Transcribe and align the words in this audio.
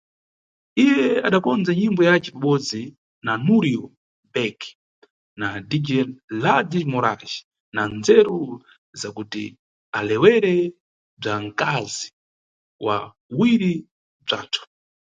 Iye 0.83 1.07
adakondza 1.27 1.71
nyimbo 1.79 2.01
yace 2.09 2.29
pabodzi 2.33 2.81
na 3.25 3.33
Nurio 3.45 3.83
Back 4.33 4.59
na 5.39 5.47
DJ 5.69 5.89
Ladis 6.43 6.85
Morais 6.91 7.33
na 7.75 7.81
ndzeru 7.95 8.39
za 8.99 9.09
kuti 9.17 9.43
alewerewe 9.97 10.65
bzwa 11.19 11.35
nkazi 11.45 12.07
"wa 12.85 12.97
uwiri 13.33 13.73
bzwathu". 14.25 14.61